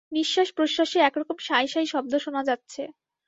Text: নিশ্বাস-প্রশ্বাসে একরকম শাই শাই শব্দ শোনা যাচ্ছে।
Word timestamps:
নিশ্বাস-প্রশ্বাসে 0.11 0.97
একরকম 1.01 1.37
শাই 1.39 1.65
শাই 1.67 1.85
শব্দ 1.85 2.13
শোনা 2.17 2.41
যাচ্ছে। 2.43 2.81